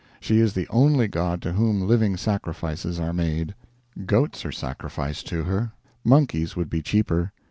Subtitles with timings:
[0.19, 3.53] She is the only god to whom living sacrifices are made.
[4.07, 5.73] Goats are sacrificed to her.
[6.03, 7.31] Monkeys would be cheaper.